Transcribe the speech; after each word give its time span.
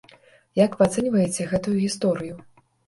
Як 0.61 0.71
вы 0.79 0.87
ацэньваеце 0.89 1.49
гэтую 1.53 1.77
гісторыю? 1.85 2.45